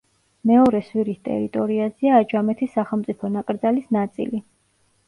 მეორე 0.51 0.79
სვირის 0.87 1.19
ტერიტორიაზეა 1.27 2.17
აჯამეთის 2.23 2.75
სახელმწიფო 2.81 3.35
ნაკრძალის 3.39 3.97
ნაწილი. 4.01 4.47